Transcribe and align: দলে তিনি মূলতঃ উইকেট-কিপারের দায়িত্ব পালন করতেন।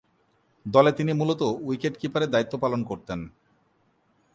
দলে 0.65 0.91
তিনি 0.91 1.11
মূলতঃ 1.13 1.49
উইকেট-কিপারের 1.61 2.29
দায়িত্ব 2.29 2.53
পালন 2.57 2.81
করতেন। 2.83 3.19